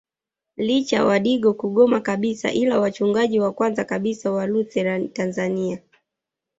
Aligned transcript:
Licha 0.57 1.05
wadigo 1.05 1.53
kugoma 1.53 2.01
kabisa 2.01 2.51
ila 2.51 2.81
mchungaji 2.87 3.39
wa 3.39 3.51
kwanza 3.51 3.85
kabisa 3.85 4.31
wa 4.31 4.45
Lutheran 4.47 5.09
Tanzania 5.09 5.79